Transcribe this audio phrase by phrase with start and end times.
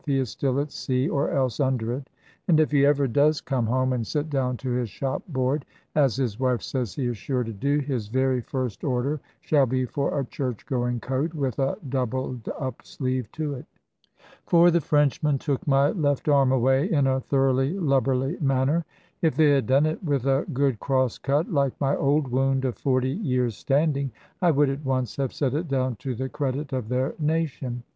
[0.07, 2.09] He is still at sea, or else under it;
[2.47, 6.15] and if he ever does come home, and sit down to his shop board as
[6.15, 10.19] his wife says he is sure to do his very first order shall be for
[10.19, 13.67] a church going coat, with a doubled up sleeve to it.
[14.47, 18.85] For the Frenchmen took my left arm away in a thoroughly lubberly manner.
[19.21, 22.75] If they had done it with a good cross cut, like my old wound of
[22.75, 24.11] forty years' standing,
[24.41, 27.83] I would at once have set it down to the credit of their nation.